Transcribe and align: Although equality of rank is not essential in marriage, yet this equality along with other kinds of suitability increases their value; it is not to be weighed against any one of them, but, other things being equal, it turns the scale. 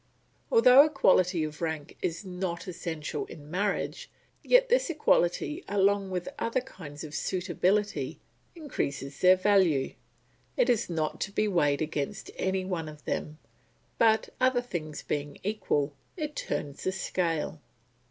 Although 0.51 0.83
equality 0.83 1.43
of 1.43 1.61
rank 1.61 1.95
is 2.01 2.25
not 2.25 2.67
essential 2.67 3.27
in 3.27 3.51
marriage, 3.51 4.09
yet 4.43 4.67
this 4.67 4.89
equality 4.89 5.63
along 5.67 6.09
with 6.09 6.27
other 6.39 6.61
kinds 6.61 7.03
of 7.03 7.13
suitability 7.13 8.19
increases 8.55 9.19
their 9.21 9.35
value; 9.35 9.93
it 10.57 10.71
is 10.71 10.89
not 10.89 11.21
to 11.21 11.31
be 11.31 11.47
weighed 11.47 11.83
against 11.83 12.31
any 12.37 12.65
one 12.65 12.89
of 12.89 13.05
them, 13.05 13.37
but, 13.99 14.29
other 14.41 14.59
things 14.59 15.03
being 15.03 15.37
equal, 15.43 15.95
it 16.17 16.35
turns 16.35 16.83
the 16.83 16.91
scale. 16.91 17.61